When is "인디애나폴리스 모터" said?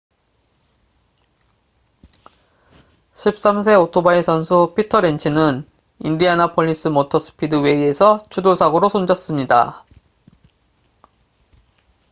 5.99-7.19